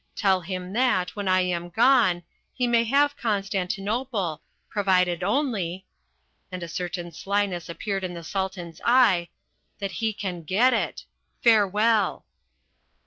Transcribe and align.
Tell 0.15 0.41
him 0.41 0.73
that, 0.73 1.15
when 1.15 1.27
I 1.27 1.41
am 1.41 1.69
gone, 1.69 2.23
he 2.51 2.65
may 2.65 2.85
have 2.85 3.15
Constantinople, 3.15 4.41
provided 4.67 5.21
only" 5.21 5.85
and 6.51 6.63
a 6.63 6.67
certain 6.67 7.11
slyness 7.11 7.69
appeared 7.69 8.03
in 8.03 8.15
the 8.15 8.23
Sultan's 8.23 8.81
eye 8.83 9.29
"that 9.77 9.91
he 9.91 10.11
can 10.11 10.41
get 10.41 10.73
it. 10.73 11.05
Farewell." 11.43 12.25